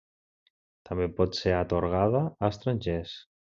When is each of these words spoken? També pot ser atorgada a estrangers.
També 0.91 1.05
pot 1.21 1.39
ser 1.41 1.55
atorgada 1.59 2.25
a 2.31 2.51
estrangers. 2.53 3.17